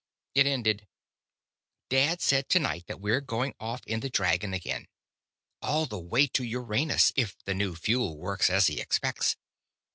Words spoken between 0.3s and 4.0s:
It ended: "Dad said to night that we're going off in